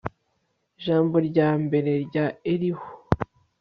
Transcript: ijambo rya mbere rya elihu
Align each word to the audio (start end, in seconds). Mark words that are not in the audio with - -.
ijambo 0.77 1.15
rya 1.27 1.49
mbere 1.63 1.91
rya 2.05 2.25
elihu 2.51 2.87